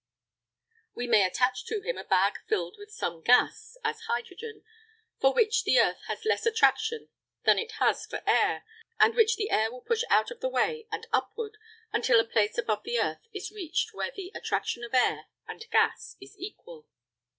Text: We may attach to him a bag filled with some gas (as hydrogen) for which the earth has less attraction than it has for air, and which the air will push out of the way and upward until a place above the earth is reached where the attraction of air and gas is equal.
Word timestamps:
We 0.95 1.05
may 1.05 1.23
attach 1.23 1.63
to 1.65 1.79
him 1.81 1.95
a 1.95 2.03
bag 2.03 2.39
filled 2.49 2.73
with 2.79 2.89
some 2.89 3.21
gas 3.21 3.77
(as 3.83 3.99
hydrogen) 4.07 4.63
for 5.19 5.31
which 5.31 5.63
the 5.63 5.77
earth 5.77 5.99
has 6.07 6.25
less 6.25 6.47
attraction 6.47 7.09
than 7.43 7.59
it 7.59 7.73
has 7.73 8.07
for 8.07 8.23
air, 8.25 8.63
and 8.99 9.13
which 9.13 9.35
the 9.35 9.51
air 9.51 9.71
will 9.71 9.81
push 9.81 10.01
out 10.09 10.31
of 10.31 10.39
the 10.39 10.49
way 10.49 10.87
and 10.91 11.05
upward 11.13 11.55
until 11.93 12.19
a 12.19 12.25
place 12.25 12.57
above 12.57 12.81
the 12.81 12.97
earth 12.99 13.27
is 13.31 13.51
reached 13.51 13.93
where 13.93 14.09
the 14.09 14.31
attraction 14.33 14.83
of 14.83 14.95
air 14.95 15.25
and 15.47 15.67
gas 15.69 16.15
is 16.19 16.35
equal. 16.35 16.87